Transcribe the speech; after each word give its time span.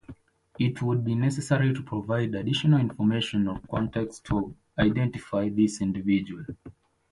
It 0.57 0.81
would 0.81 1.05
be 1.05 1.13
necessary 1.13 1.75
to 1.75 1.83
provide 1.83 2.33
additional 2.33 2.79
information 2.79 3.47
or 3.47 3.61
context 3.69 4.25
to 4.25 4.55
identify 4.79 5.49
this 5.49 5.79
individual. 5.79 6.43